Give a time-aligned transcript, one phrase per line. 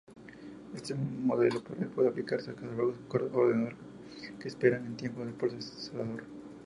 [0.73, 3.75] Este modelo puede aplicarse a trabajos ordenador
[4.39, 6.23] que esperan tiempo de procesador.